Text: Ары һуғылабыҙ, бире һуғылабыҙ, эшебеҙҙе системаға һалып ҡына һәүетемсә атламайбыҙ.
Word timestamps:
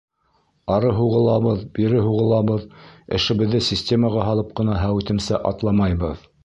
Ары 0.75 0.93
һуғылабыҙ, 0.99 1.61
бире 1.75 2.01
һуғылабыҙ, 2.07 2.65
эшебеҙҙе 3.19 3.65
системаға 3.69 4.29
һалып 4.31 4.53
ҡына 4.63 4.83
һәүетемсә 4.85 5.45
атламайбыҙ. 5.55 6.31